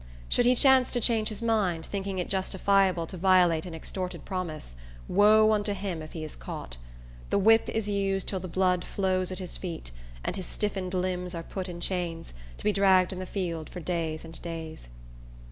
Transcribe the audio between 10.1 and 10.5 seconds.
and his